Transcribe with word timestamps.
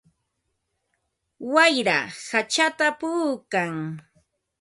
Wayra 1.53 1.99
hachata 2.29 2.87
puukan. 2.99 3.73